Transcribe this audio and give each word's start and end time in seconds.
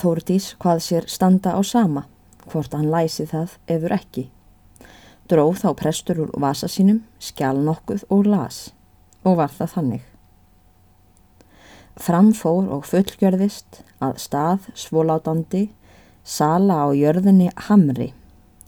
Þórdís 0.00 0.54
hvað 0.62 0.78
sér 0.80 1.08
standa 1.12 1.52
á 1.52 1.60
sama, 1.60 2.06
hvort 2.48 2.72
hann 2.72 2.88
læsi 2.88 3.26
það 3.28 3.56
eður 3.68 3.96
ekki. 3.98 4.22
Dróð 5.28 5.58
þá 5.60 5.68
prestur 5.76 6.22
úr 6.24 6.30
vasa 6.40 6.70
sínum, 6.72 7.02
skjál 7.20 7.60
nokkuð 7.66 8.06
og 8.08 8.30
las 8.30 8.70
og 9.20 9.36
var 9.42 9.52
það 9.52 9.74
þannig. 9.74 10.06
Framfór 12.00 12.70
og 12.72 12.86
fullgjörðist 12.88 13.82
að 14.00 14.16
stað 14.24 14.70
svólátandi 14.72 15.66
sala 16.24 16.78
á 16.80 16.88
jörðinni 16.96 17.50
Hamri 17.68 18.14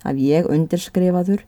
að 0.05 0.21
ég 0.21 0.49
undirskrifaður 0.53 1.47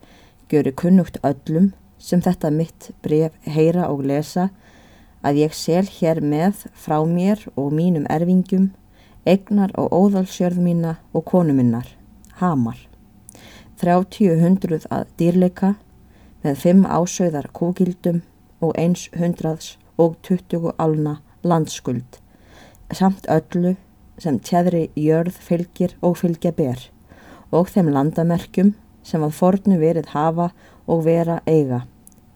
gjöru 0.49 0.73
kunnugt 0.81 1.19
öllum 1.27 1.73
sem 1.99 2.23
þetta 2.25 2.51
mitt 2.55 2.89
bref 3.05 3.37
heyra 3.45 3.91
og 3.93 4.05
lesa 4.09 4.49
að 5.25 5.43
ég 5.43 5.57
sel 5.57 5.85
hér 5.89 6.23
með 6.25 6.65
frá 6.73 6.97
mér 7.09 7.45
og 7.53 7.73
mínum 7.77 8.09
erfingum 8.13 8.71
egnar 9.27 9.73
og 9.81 9.93
óðalsjörð 9.93 10.61
mína 10.61 10.97
og 11.13 11.25
konu 11.31 11.55
minnar, 11.57 11.87
Hamar. 12.41 12.79
30 13.81 14.41
hundruð 14.41 14.87
að 14.91 15.07
dýrleika 15.19 15.75
með 16.45 16.61
5 16.63 16.85
ásauðar 16.87 17.49
kúgildum 17.57 18.23
og 18.61 18.77
1 18.79 19.09
hundraðs 19.19 19.75
og 19.99 20.17
20 20.23 20.75
álna 20.79 21.19
landskuld 21.45 22.21
samt 22.93 23.27
öllu 23.31 23.75
sem 24.21 24.39
tjæðri 24.39 24.89
jörð 24.99 25.39
fylgir 25.43 25.97
og 26.03 26.19
fylgja 26.21 26.53
ber 26.55 26.79
og 27.55 27.71
þeim 27.73 27.91
landamerkjum 27.95 28.75
sem 29.05 29.25
að 29.25 29.37
fornu 29.39 29.79
verið 29.81 30.13
hafa 30.15 30.51
og 30.91 31.05
vera 31.07 31.41
eiga. 31.47 31.85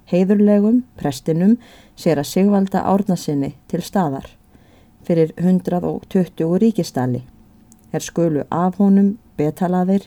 Heiðurlegum, 0.09 0.83
prestinum, 0.97 1.57
sér 1.97 2.21
að 2.23 2.31
sigvalda 2.31 2.85
árnasinni 2.89 3.55
til 3.69 3.83
staðar 3.85 4.38
fyrir 5.09 5.33
120 5.41 6.59
ríkistali. 6.63 7.23
Er 7.93 8.05
skulu 8.05 8.45
af 8.53 8.77
honum 8.79 9.17
betalaðir 9.41 10.07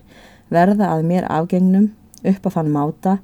verða 0.54 0.92
að 0.94 1.08
mér 1.10 1.28
afgengnum 1.30 1.90
upp 2.22 2.46
að 2.46 2.56
fann 2.58 2.72
máta 2.72 3.18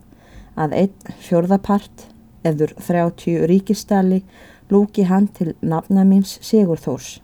að 0.58 0.74
einn 0.82 1.16
fjörðapart 1.22 2.08
eður 2.48 2.74
30 2.82 3.46
ríkistali 3.52 4.24
lúki 4.74 5.06
hann 5.06 5.30
til 5.38 5.54
nafna 5.62 6.04
míns 6.08 6.40
Sigurþórs 6.42 7.20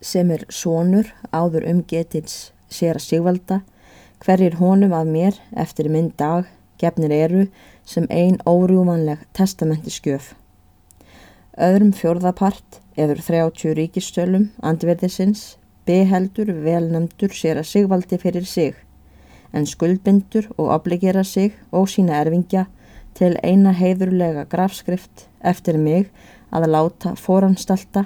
sem 0.00 0.30
er 0.30 0.44
sonur 0.48 1.08
áður 1.34 1.66
umgetins 1.72 2.52
sér 2.70 2.98
að 2.98 3.06
sigvalda 3.06 3.60
hverjir 4.22 4.58
honum 4.60 4.94
af 4.94 5.08
mér 5.08 5.38
eftir 5.56 5.88
minn 5.90 6.12
dag 6.18 6.46
gefnir 6.78 7.14
eru 7.14 7.46
sem 7.84 8.06
ein 8.10 8.38
órjúmanleg 8.46 9.24
testamenti 9.34 9.90
skjöf. 9.90 10.34
Öðrum 11.56 11.94
fjörðapart 11.96 12.82
eður 12.98 13.22
30 13.24 13.72
ríkistölum 13.78 14.50
andverðisins 14.60 15.56
beheldur 15.88 16.52
velnæmdur 16.64 17.32
sér 17.32 17.62
að 17.62 17.70
sigvaldi 17.70 18.18
fyrir 18.20 18.44
sig 18.44 18.76
en 19.52 19.66
skuldbindur 19.66 20.50
og 20.56 20.72
obligera 20.76 21.24
sig 21.24 21.54
og 21.72 21.88
sína 21.88 22.20
erfingja 22.20 22.66
til 23.18 23.38
eina 23.42 23.72
heiðurlega 23.72 24.44
grafskrift 24.52 25.26
eftir 25.40 25.78
mig 25.78 26.10
að 26.52 26.68
láta 26.74 27.14
foranstalta 27.16 28.04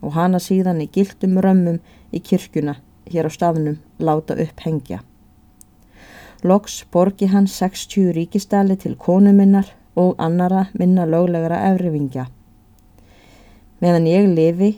og 0.00 0.14
hana 0.14 0.38
síðan 0.38 0.84
í 0.84 0.88
gildum 0.92 1.40
römmum 1.42 1.80
í 2.14 2.22
kirkuna 2.22 2.76
hér 3.10 3.28
á 3.28 3.30
staðnum 3.34 3.80
láta 3.98 4.38
upp 4.38 4.62
hengja. 4.62 5.02
Loks 6.46 6.84
borgi 6.92 7.28
hann 7.32 7.48
60 7.50 8.12
ríkistali 8.14 8.76
til 8.78 8.94
konu 8.94 9.32
minnar 9.34 9.72
og 9.96 10.14
annara 10.18 10.66
minna 10.78 11.06
löglegara 11.08 11.64
efrivingja. 11.72 12.26
Meðan 13.76 14.06
ég 14.08 14.26
lifi 14.32 14.68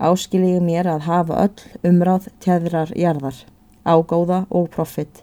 áskiljiðu 0.00 0.62
mér 0.64 0.88
að 0.88 1.06
hafa 1.06 1.40
öll 1.44 1.90
umráð 1.90 2.28
tjæðrar 2.40 2.92
jarðar, 2.96 3.36
ágóða 3.84 4.46
og 4.48 4.70
profit, 4.72 5.22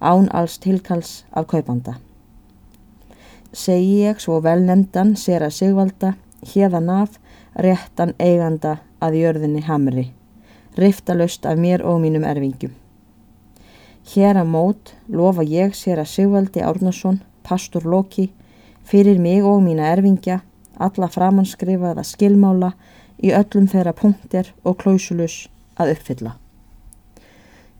án 0.00 0.28
alls 0.36 0.58
tilkals 0.60 1.22
af 1.32 1.48
kaupanda. 1.48 1.96
Segji 3.52 4.02
ég 4.04 4.20
svo 4.20 4.42
velnendan 4.44 5.14
sér 5.16 5.46
að 5.46 5.56
sigvalda, 5.56 6.12
hérðan 6.52 6.92
af, 6.92 7.16
réttan 7.56 8.12
eiganda 8.20 8.76
að 9.00 9.16
jörðinni 9.22 9.64
hamri, 9.64 10.10
riftalust 10.76 11.48
af 11.48 11.56
mér 11.56 11.80
og 11.80 12.00
mínum 12.04 12.28
erfingjum. 12.28 12.76
Hér 14.12 14.36
að 14.40 14.52
mót 14.52 14.94
lofa 15.08 15.48
ég 15.48 15.72
sér 15.76 16.04
að 16.04 16.12
sigvaldi 16.12 16.60
Árnason, 16.60 17.22
pastor 17.42 17.88
Loki, 17.88 18.30
fyrir 18.84 19.16
mig 19.16 19.44
og 19.44 19.60
mína 19.64 19.88
erfingja 19.96 20.42
alla 20.80 21.08
framanskrifaða 21.12 22.04
skilmála 22.06 22.72
í 23.20 23.32
öllum 23.36 23.68
þeirra 23.68 23.92
punktir 23.96 24.52
og 24.64 24.78
klósulus 24.82 25.42
að 25.80 25.94
uppfylla. 25.96 26.36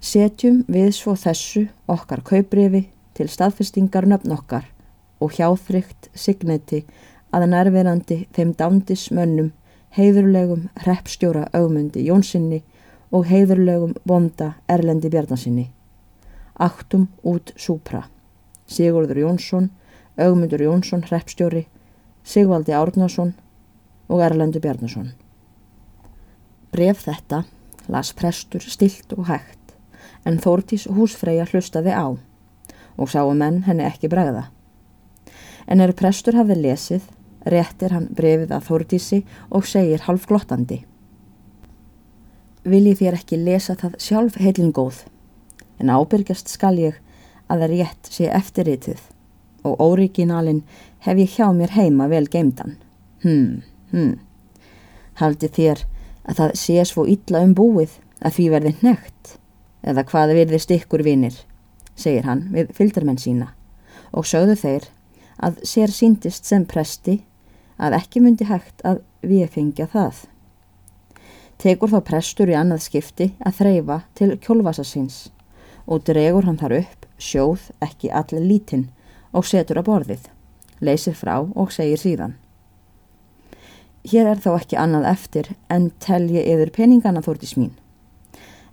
Setjum 0.01 0.63
við 0.69 0.93
svo 0.97 1.15
þessu 1.17 1.67
okkar 1.89 2.23
kaubrifi 2.25 2.87
til 3.17 3.29
staðfestingar 3.29 4.07
nöfn 4.09 4.33
okkar 4.37 4.69
og 5.21 5.35
hjáþrygt 5.37 6.09
signeti 6.17 6.85
að 7.37 7.51
nærverandi 7.53 8.23
þeim 8.37 8.55
dándis 8.59 9.09
mönnum 9.15 9.51
heiðurlegum 9.97 10.69
hreppstjóra 10.85 11.49
augmundi 11.57 12.07
Jónssoni 12.07 12.63
og 13.11 13.27
heiðurlegum 13.27 13.97
bonda 14.07 14.55
Erlendi 14.71 15.11
Bjarnasinni. 15.11 15.67
Aktum 16.55 17.09
út 17.27 17.53
súpra. 17.57 18.05
Sigurður 18.71 19.19
Jónsson, 19.25 19.71
augmundur 20.17 20.63
Jónsson 20.63 21.03
hreppstjóri 21.09 21.67
Sigvaldi 22.25 22.75
Árnason 22.77 23.33
og 24.09 24.21
Erlendur 24.23 24.61
Bjarnason. 24.61 25.13
Bref 26.71 27.05
þetta 27.07 27.45
las 27.91 28.13
prestur 28.15 28.63
stilt 28.63 29.15
og 29.17 29.27
hægt 29.31 29.75
en 30.29 30.39
Þórtís 30.43 30.87
húsfreyja 30.93 31.47
hlustaði 31.51 31.95
á 31.97 32.07
og 33.01 33.09
sáu 33.09 33.33
menn 33.35 33.63
henni 33.65 33.87
ekki 33.87 34.11
bregða. 34.13 34.51
En 35.67 35.81
er 35.81 35.95
prestur 35.97 36.37
hafið 36.37 36.61
lesið, 36.67 37.05
réttir 37.47 37.95
hann 37.95 38.11
brefið 38.17 38.53
að 38.53 38.67
Þórtísi 38.69 39.21
og 39.49 39.67
segir 39.67 40.05
half 40.05 40.27
glottandi. 40.29 40.83
Viljið 42.69 43.01
þér 43.01 43.17
ekki 43.17 43.39
lesa 43.41 43.79
það 43.81 43.97
sjálf 44.05 44.37
heilingóð, 44.37 45.07
en 45.81 45.95
ábyrgjast 45.95 46.53
skal 46.53 46.77
ég 46.77 47.01
að 47.49 47.65
það 47.65 47.73
rétt 47.73 48.13
sé 48.13 48.29
eftirritið 48.29 49.01
og 49.65 49.81
óriginalinn 49.81 50.63
hef 51.05 51.19
ég 51.19 51.37
hjá 51.37 51.51
mér 51.55 51.75
heima 51.77 52.09
vel 52.11 52.27
geimdan. 52.29 52.77
Hm, 53.23 53.63
hm. 53.93 54.15
Haldi 55.21 55.49
þér 55.49 55.85
að 56.25 56.41
það 56.41 56.57
sé 56.63 56.85
svo 56.89 57.07
illa 57.09 57.43
um 57.45 57.55
búið 57.57 57.99
að 58.21 58.37
því 58.37 58.49
verði 58.55 58.75
nekt 58.85 59.37
eða 59.83 60.05
hvað 60.09 60.35
verðist 60.37 60.73
ykkur 60.75 61.05
vinir, 61.05 61.37
segir 61.97 62.29
hann 62.29 62.49
við 62.55 62.73
fylgdarmenn 62.77 63.21
sína 63.21 63.53
og 64.13 64.27
sögðu 64.29 64.57
þeir 64.61 64.89
að 65.41 65.61
sér 65.69 65.93
síndist 65.95 66.49
sem 66.49 66.67
presti 66.69 67.21
að 67.81 67.97
ekki 68.01 68.21
myndi 68.21 68.49
hægt 68.49 68.85
að 68.85 69.01
við 69.25 69.49
fengja 69.55 69.87
það. 69.89 70.27
Tekur 71.61 71.93
þá 71.93 72.01
prestur 72.05 72.51
í 72.53 72.57
annað 72.57 72.87
skipti 72.87 73.31
að 73.45 73.57
þreyfa 73.61 74.01
til 74.17 74.31
kjólvasa 74.41 74.85
síns 74.85 75.29
og 75.87 76.05
dregur 76.09 76.47
hann 76.49 76.61
þar 76.61 76.79
upp 76.81 77.07
sjóð 77.21 77.69
ekki 77.85 78.13
allir 78.17 78.45
lítinn 78.47 78.87
og 79.33 79.47
setur 79.47 79.81
á 79.81 79.85
borðið 79.87 80.29
leysir 80.81 81.15
frá 81.17 81.39
og 81.41 81.73
segir 81.73 82.01
síðan. 82.01 82.35
Hér 84.09 84.33
er 84.33 84.41
þá 84.41 84.51
ekki 84.55 84.79
annað 84.81 85.09
eftir 85.11 85.51
en 85.69 85.91
telji 86.01 86.41
yfir 86.41 86.73
peningana 86.73 87.23
þórtis 87.25 87.57
mín. 87.59 87.75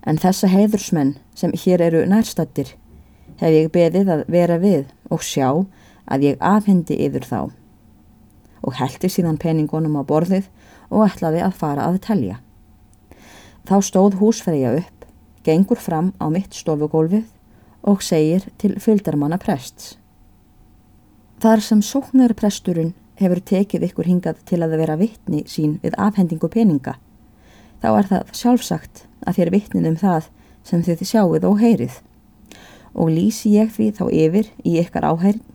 En 0.08 0.20
þessa 0.22 0.48
heiðursmenn 0.48 1.18
sem 1.36 1.52
hér 1.52 1.84
eru 1.90 2.06
nærstattir 2.08 2.72
hef 3.42 3.52
ég 3.52 3.72
beðið 3.74 4.14
að 4.14 4.24
vera 4.32 4.58
við 4.62 4.88
og 5.12 5.24
sjá 5.24 5.50
að 6.08 6.30
ég 6.30 6.40
afhendi 6.40 6.96
yfir 7.04 7.28
þá. 7.28 7.52
Og 8.64 8.80
heldi 8.80 9.12
síðan 9.12 9.40
peningunum 9.40 10.00
á 10.00 10.04
borðið 10.08 10.48
og 10.88 11.10
ætlaði 11.10 11.44
að 11.44 11.60
fara 11.60 11.90
að 11.92 12.00
telja. 12.08 12.40
Þá 13.68 13.84
stóð 13.84 14.16
húsfreyja 14.22 14.78
upp, 14.80 15.06
gengur 15.44 15.80
fram 15.80 16.14
á 16.24 16.32
mitt 16.32 16.56
stofugólfið 16.56 17.28
og 17.84 18.00
segir 18.04 18.48
til 18.58 18.78
fylgdarmanna 18.80 19.36
prests. 19.44 19.98
Þar 21.38 21.62
sem 21.62 21.82
sóknarpresturinn 21.86 22.96
hefur 23.22 23.40
tekið 23.46 23.84
ykkur 23.92 24.08
hingað 24.10 24.40
til 24.50 24.58
að 24.66 24.72
vera 24.80 24.96
vittni 24.98 25.44
sín 25.46 25.76
við 25.84 25.94
afhendingu 26.02 26.50
peninga, 26.50 26.96
þá 27.78 27.88
er 27.92 28.10
það 28.10 28.32
sjálfsagt 28.40 29.04
að 29.22 29.38
þér 29.38 29.52
vittnin 29.54 29.86
um 29.92 30.00
það 30.02 30.32
sem 30.66 30.82
þið 30.88 31.04
sjáuð 31.12 31.46
og 31.46 31.62
heyrið. 31.62 32.00
Og 32.98 33.14
lýsi 33.14 33.54
ég 33.54 33.70
því 33.76 33.92
þá 34.00 34.04
yfir 34.10 34.50
í 34.66 34.80
ykkar 34.82 35.06
áhærin 35.12 35.46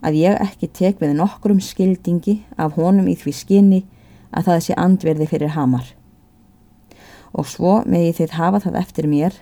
að 0.00 0.18
ég 0.22 0.40
ekki 0.40 0.72
tek 0.80 1.04
við 1.04 1.12
nokkrum 1.20 1.60
skildingi 1.60 2.38
af 2.56 2.80
honum 2.80 3.12
í 3.12 3.18
því 3.20 3.36
skinni 3.42 3.84
að 4.32 4.48
það 4.48 4.64
sé 4.64 4.80
andverði 4.80 5.28
fyrir 5.28 5.52
hamar. 5.52 5.84
Og 7.36 7.44
svo 7.44 7.82
megi 7.84 8.16
þið 8.22 8.38
hafa 8.40 8.64
það 8.64 8.82
eftir 8.86 9.12
mér 9.12 9.36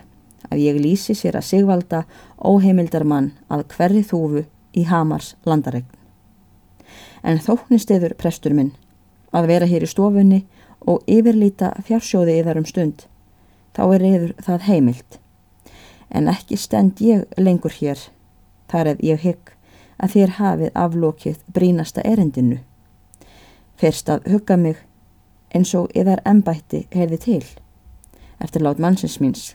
að 0.51 0.67
ég 0.67 0.83
lýsi 0.83 1.15
sér 1.15 1.39
að 1.39 1.47
sigvalda 1.53 2.03
óheimildar 2.35 3.07
mann 3.07 3.31
að 3.47 3.69
hverri 3.71 4.03
þúfu 4.03 4.49
í 4.73 4.85
Hamars 4.89 5.35
landaregn. 5.45 5.87
En 7.23 7.39
þóknist 7.39 7.91
yfir 7.91 8.15
prestur 8.17 8.55
minn 8.55 8.73
að 9.35 9.49
vera 9.51 9.69
hér 9.69 9.85
í 9.85 9.89
stofunni 9.89 10.43
og 10.87 11.03
yfirlýta 11.07 11.73
fjársjóði 11.85 12.39
yðar 12.39 12.61
um 12.61 12.67
stund 12.67 13.05
þá 13.75 13.83
er 13.95 14.05
yfir 14.09 14.33
það 14.43 14.65
heimilt. 14.67 15.19
En 16.09 16.27
ekki 16.31 16.57
stend 16.57 17.01
ég 17.03 17.25
lengur 17.37 17.73
hér, 17.75 17.99
þar 18.71 18.93
eða 18.93 19.07
ég 19.11 19.23
hygg 19.23 19.53
að 19.99 20.15
þér 20.15 20.35
hafið 20.39 20.79
aflokið 20.83 21.41
brínasta 21.53 22.03
erindinu. 22.07 22.59
Fyrst 23.79 24.09
að 24.09 24.27
hugga 24.31 24.57
mig 24.57 24.79
eins 25.55 25.73
og 25.77 25.91
yðar 25.97 26.21
embætti 26.27 26.85
heyrði 26.93 27.19
til, 27.23 27.45
eftir 28.39 28.63
lát 28.65 28.79
mannsins 28.79 29.19
míns, 29.21 29.53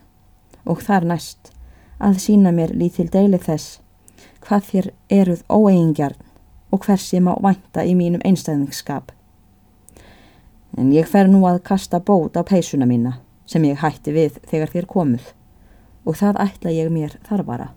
og 0.64 0.82
þar 0.82 1.06
næst 1.10 1.52
að 1.99 2.20
sína 2.22 2.52
mér 2.52 2.75
lítil 2.75 3.10
deili 3.10 3.38
þess 3.38 3.81
hvað 4.44 4.70
þér 4.70 4.88
eruð 5.19 5.44
óeigingjarn 5.49 6.20
og 6.75 6.85
hvers 6.85 7.12
ég 7.14 7.23
má 7.25 7.35
vænta 7.41 7.85
í 7.87 7.94
mínum 7.96 8.23
einstæðningsskap. 8.26 9.12
En 10.79 10.91
ég 10.93 11.06
fer 11.06 11.31
nú 11.31 11.44
að 11.46 11.62
kasta 11.69 12.00
bót 12.00 12.37
á 12.37 12.43
peysuna 12.43 12.87
mína 12.87 13.19
sem 13.46 13.64
ég 13.64 13.81
hætti 13.82 14.14
við 14.14 14.41
þegar 14.50 14.73
þér 14.73 14.88
komuð 14.91 15.31
og 16.05 16.19
það 16.19 16.41
ætla 16.44 16.75
ég 16.75 16.91
mér 16.93 17.17
þarfara. 17.29 17.70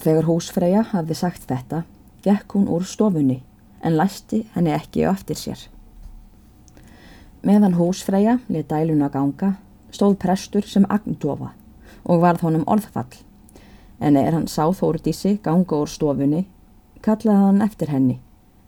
Þegar 0.00 0.28
húsfreyja 0.28 0.84
hafði 0.92 1.16
sagt 1.18 1.46
þetta, 1.48 1.84
gekk 2.24 2.56
hún 2.56 2.70
úr 2.72 2.84
stofunni 2.88 3.42
en 3.84 3.96
læsti 3.98 4.44
henni 4.54 4.72
ekki 4.74 5.04
á 5.04 5.12
eftir 5.12 5.38
sér. 5.38 5.60
Meðan 7.44 7.76
húsfreyja 7.76 8.38
lit 8.48 8.70
dæluna 8.70 9.10
ganga, 9.12 9.54
stóð 9.92 10.16
prestur 10.22 10.64
sem 10.68 10.86
agndofa 10.88 11.52
og 12.04 12.22
varð 12.24 12.44
honum 12.46 12.64
orðfall, 12.68 13.12
en 14.04 14.18
er 14.20 14.34
hann 14.36 14.48
sá 14.52 14.66
Þórdísi 14.68 15.38
ganga 15.44 15.78
úr 15.80 15.88
stofunni, 15.88 16.42
kallaði 17.00 17.46
hann 17.46 17.62
eftir 17.64 17.88
henni, 17.88 18.18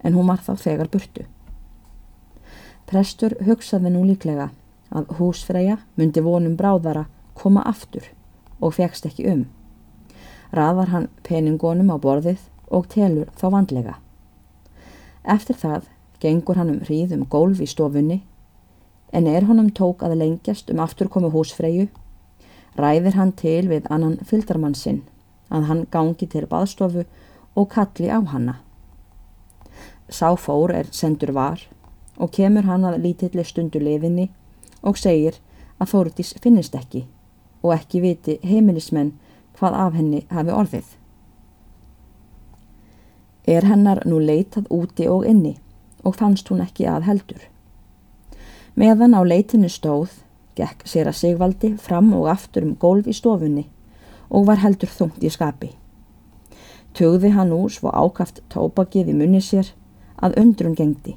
en 0.00 0.14
hún 0.16 0.30
var 0.30 0.40
þá 0.40 0.54
þegar 0.62 0.88
burtu. 0.92 1.26
Prestur 2.88 3.34
hugsaði 3.44 3.92
nú 3.92 4.04
líklega 4.08 4.48
að 4.96 5.10
húsfreyja 5.18 5.80
myndi 5.98 6.22
vonum 6.24 6.54
bráðara 6.56 7.04
koma 7.36 7.64
aftur 7.68 8.06
og 8.60 8.76
fegst 8.78 9.08
ekki 9.08 9.26
um. 9.28 9.42
Raðar 10.56 10.92
hann 10.94 11.08
peningonum 11.26 11.90
á 11.92 11.96
borðið 12.00 12.46
og 12.72 12.86
telur 12.94 13.28
þá 13.36 13.46
vandlega. 13.52 13.96
Eftir 15.26 15.58
það 15.58 15.90
gengur 16.22 16.56
hann 16.56 16.72
um 16.76 16.80
hríð 16.86 17.12
um 17.18 17.26
gólf 17.28 17.60
í 17.60 17.68
stofunni 17.68 18.22
en 19.12 19.26
er 19.26 19.44
honum 19.50 19.68
tók 19.74 20.06
að 20.06 20.16
lengjast 20.22 20.70
um 20.72 20.80
afturkomu 20.80 21.28
húsfreyju 21.34 21.90
ræðir 22.78 23.18
hann 23.18 23.34
til 23.36 23.66
við 23.68 23.90
annan 23.90 24.16
fyldarmann 24.24 24.78
sinn 24.78 25.02
að 25.50 25.68
hann 25.70 25.86
gangi 25.90 26.26
til 26.26 26.46
baðstofu 26.50 27.04
og 27.56 27.68
kalli 27.72 28.10
á 28.10 28.20
hanna. 28.20 28.58
Sá 30.08 30.36
fór 30.38 30.72
er 30.74 30.90
sendur 30.92 31.32
var 31.34 31.62
og 32.16 32.32
kemur 32.32 32.66
hann 32.68 32.84
að 32.86 33.00
lítilli 33.02 33.44
stundu 33.44 33.80
lefinni 33.82 34.30
og 34.82 34.98
segir 34.98 35.40
að 35.80 35.92
Þóruðís 35.92 36.34
finnist 36.42 36.76
ekki 36.78 37.04
og 37.62 37.74
ekki 37.74 38.02
viti 38.04 38.38
heimilismenn 38.44 39.16
hvað 39.58 39.78
af 39.82 39.96
henni 39.98 40.22
hafi 40.30 40.54
orðið. 40.54 40.86
Er 43.46 43.66
hennar 43.66 44.02
nú 44.06 44.18
leitað 44.18 44.70
úti 44.70 45.08
og 45.10 45.26
inni 45.26 45.56
og 46.04 46.16
fannst 46.20 46.48
hún 46.50 46.62
ekki 46.62 46.86
að 46.90 47.06
heldur. 47.08 47.42
Meðan 48.76 49.16
á 49.16 49.22
leitinu 49.24 49.68
stóð, 49.72 50.10
gekk 50.56 50.84
sér 50.88 51.10
að 51.10 51.18
Sigvaldi 51.20 51.72
fram 51.80 52.12
og 52.16 52.28
aftur 52.30 52.66
um 52.66 52.76
gólf 52.80 53.08
í 53.08 53.14
stofunni 53.16 53.66
og 54.30 54.46
var 54.46 54.62
heldur 54.62 54.90
þungt 54.90 55.24
í 55.24 55.30
skapi. 55.32 55.72
Tögði 56.96 57.32
hann 57.36 57.52
úr 57.52 57.72
svo 57.72 57.92
ákaft 57.92 58.40
tópakið 58.52 59.12
í 59.12 59.16
munni 59.16 59.42
sér 59.44 59.72
að 60.16 60.38
undrun 60.40 60.76
gengdi 60.78 61.16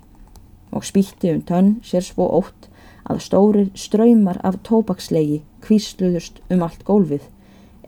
og 0.76 0.86
spýtti 0.86 1.32
um 1.34 1.42
tönn 1.42 1.70
sér 1.86 2.06
svo 2.06 2.28
ótt 2.40 2.68
að 3.10 3.24
stórir 3.26 3.70
ströymar 3.74 4.38
af 4.46 4.60
tópakslegi 4.68 5.42
kvísluðust 5.66 6.42
um 6.52 6.64
allt 6.66 6.84
gólfið 6.86 7.26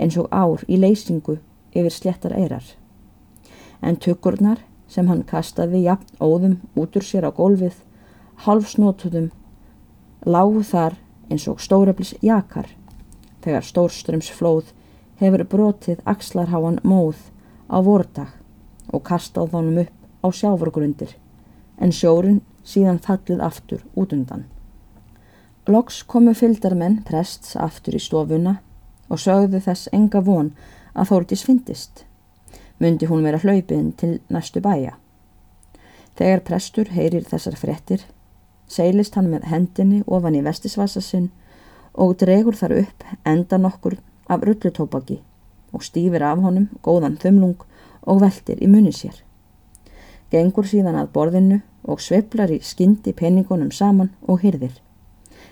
eins 0.02 0.18
og 0.18 0.32
ár 0.34 0.64
í 0.68 0.80
leysingu 0.80 1.38
yfir 1.76 1.94
slettar 1.94 2.34
eirar. 2.34 2.64
En 3.82 3.98
tökurnar 3.98 4.64
sem 4.92 5.08
hann 5.08 5.24
kastaði 5.28 5.86
jafn 5.86 6.18
óðum 6.20 6.58
út 6.76 6.98
úr 6.98 7.06
sér 7.06 7.28
á 7.28 7.32
gólfið, 7.32 7.76
halvsnótuðum, 8.46 9.30
lágu 10.26 10.64
þar 10.68 10.98
eins 11.30 11.48
og 11.48 11.62
stóreflis 11.64 12.16
jakar 12.26 12.68
þegar 13.42 13.66
stórströmsflóð 13.66 14.74
hefur 15.22 15.46
brotið 15.46 16.02
axlarháan 16.10 16.80
móð 16.84 17.20
á 17.70 17.78
vordag 17.86 18.34
og 18.92 19.04
kastað 19.08 19.54
honum 19.56 19.84
upp 19.86 20.26
á 20.26 20.28
sjávargrundir 20.34 21.16
en 21.82 21.94
sjórin 21.94 22.42
síðan 22.66 23.00
fallið 23.02 23.42
aftur 23.46 23.86
út 23.96 24.14
undan. 24.14 24.46
Loks 25.68 26.02
komu 26.04 26.34
fyldarmenn 26.34 27.02
prests 27.06 27.56
aftur 27.56 27.98
í 27.98 28.02
stofuna 28.02 28.58
og 29.10 29.22
sögðu 29.22 29.62
þess 29.62 29.92
enga 29.94 30.22
von 30.26 30.52
að 30.94 31.12
Þórdís 31.12 31.46
fyndist. 31.46 32.06
Mundi 32.82 33.06
hún 33.06 33.24
vera 33.24 33.40
hlaupin 33.42 33.92
til 33.94 34.20
næstu 34.30 34.62
bæja. 34.62 34.96
Þegar 36.18 36.42
prestur 36.48 36.90
heyrir 36.92 37.24
þessar 37.30 37.56
frettir, 37.56 38.02
seilist 38.68 39.16
hann 39.16 39.30
með 39.32 39.48
hendinni 39.52 40.02
ofan 40.08 40.36
í 40.36 40.44
vestisvasa 40.44 41.02
sinn 41.02 41.30
og 41.94 42.18
dregur 42.20 42.58
þar 42.58 42.78
upp 42.82 43.06
enda 43.28 43.60
nokkur 43.62 44.00
af 44.32 44.46
rullutópaki 44.48 45.20
og 45.72 45.84
stýfir 45.84 46.24
af 46.24 46.40
honum 46.44 46.70
góðan 46.84 47.20
þumlung 47.20 47.68
og 48.02 48.22
veldir 48.24 48.62
í 48.64 48.70
munni 48.72 48.94
sér. 48.96 49.16
Gengur 50.32 50.68
síðan 50.68 51.00
að 51.00 51.12
borðinu 51.16 51.60
og 51.84 52.00
sveiflar 52.00 52.52
í 52.54 52.62
skyndi 52.64 53.14
peningunum 53.18 53.72
saman 53.72 54.12
og 54.22 54.44
hyrðir, 54.46 54.78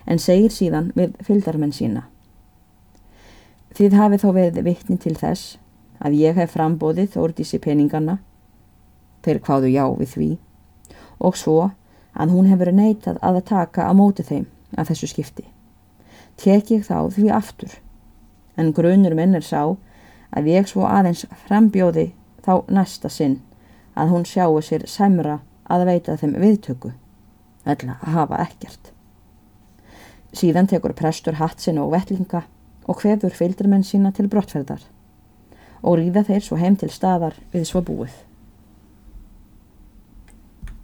en 0.07 0.19
segir 0.19 0.53
síðan 0.53 0.91
við 0.95 1.17
fyldarmenn 1.25 1.75
sína. 1.75 2.05
Þið 3.75 3.97
hafið 3.99 4.23
þó 4.23 4.29
verið 4.37 4.63
vittni 4.65 4.97
til 4.97 5.15
þess 5.17 5.57
að 5.99 6.15
ég 6.19 6.37
hef 6.39 6.55
frambóðið 6.55 7.11
þórdísi 7.15 7.59
peningana, 7.59 8.19
þeir 9.23 9.41
hvaðu 9.43 9.73
já 9.73 9.83
við 9.99 10.13
því, 10.13 10.29
og 11.19 11.37
svo 11.37 11.59
að 12.13 12.33
hún 12.33 12.47
hefur 12.49 12.71
neitað 12.71 13.19
að 13.21 13.43
taka 13.51 13.87
á 13.87 13.91
móti 13.93 14.23
þeim 14.23 14.47
að 14.77 14.91
þessu 14.91 15.11
skipti. 15.11 15.45
Tek 16.39 16.71
ég 16.71 16.85
þá 16.87 17.11
því 17.11 17.29
aftur, 17.35 17.71
en 18.59 18.73
grunur 18.75 19.15
minn 19.15 19.37
er 19.37 19.45
sá 19.45 19.61
að 20.35 20.51
ég 20.51 20.67
svo 20.69 20.85
aðeins 20.87 21.25
frambjóði 21.45 22.09
þá 22.45 22.53
næsta 22.67 23.09
sinn 23.13 23.39
að 23.95 24.13
hún 24.13 24.27
sjáu 24.27 24.59
sér 24.63 24.85
sæmra 24.87 25.39
að 25.69 25.85
veita 25.89 26.17
þeim 26.19 26.35
viðtöku, 26.41 26.93
eða 27.65 27.97
að 27.99 28.13
hafa 28.15 28.39
ekkert. 28.45 28.93
Síðan 30.33 30.69
tekur 30.69 30.93
prestur 30.93 31.39
hatt 31.39 31.61
sinn 31.61 31.81
og 31.81 31.91
vellinga 31.95 32.43
og 32.89 33.01
hvefur 33.01 33.33
fylgdarmenn 33.35 33.85
sína 33.85 34.13
til 34.13 34.29
brottferðar 34.29 34.85
og 35.81 35.99
ríða 35.99 36.25
þeir 36.27 36.43
svo 36.43 36.57
heim 36.59 36.75
til 36.77 36.91
staðar 36.91 37.37
við 37.53 37.65
svo 37.69 37.81
búið. 37.85 38.13